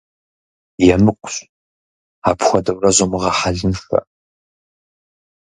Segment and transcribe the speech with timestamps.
[0.93, 1.35] Емыкӏущ,
[2.29, 3.99] апхуэдэурэ зумыгъэхьэлыншэ.